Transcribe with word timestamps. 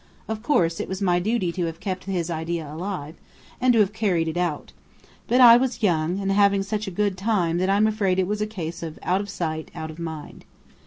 Of 0.27 0.41
course, 0.41 0.79
it 0.79 0.87
was 0.89 0.99
my 0.99 1.19
duty 1.19 1.51
to 1.51 1.65
have 1.65 1.79
kept 1.79 2.05
his 2.05 2.31
idea 2.31 2.67
alive, 2.67 3.13
and 3.61 3.71
to 3.73 3.79
have 3.81 3.93
carried 3.93 4.27
it 4.27 4.35
out. 4.35 4.71
But 5.27 5.41
I 5.41 5.57
was 5.57 5.83
young 5.83 6.17
and 6.19 6.31
having 6.31 6.63
such 6.63 6.87
a 6.87 6.97
good 6.99 7.15
time 7.19 7.59
that 7.59 7.69
I'm 7.69 7.85
afraid 7.85 8.17
it 8.17 8.25
was 8.25 8.41
a 8.41 8.47
case 8.47 8.81
of 8.81 8.97
"out 9.03 9.21
of 9.21 9.29
sight, 9.29 9.69
out 9.75 9.91
of 9.91 9.99
mind." 9.99 10.43